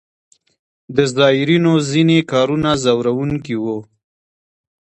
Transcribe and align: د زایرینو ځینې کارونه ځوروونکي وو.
د 0.95 0.97
زایرینو 1.15 1.73
ځینې 1.89 2.17
کارونه 2.31 2.69
ځوروونکي 2.83 3.55
وو. 3.63 3.77